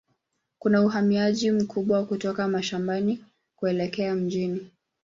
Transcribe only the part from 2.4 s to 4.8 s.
mashambani kuelekea mjini.